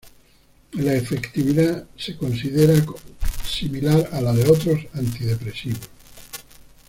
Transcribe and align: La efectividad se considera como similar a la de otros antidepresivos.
La 0.73 0.95
efectividad 0.95 1.87
se 1.95 2.17
considera 2.17 2.83
como 2.83 2.97
similar 3.47 4.09
a 4.11 4.19
la 4.21 4.33
de 4.33 4.49
otros 4.49 4.79
antidepresivos. 4.95 5.91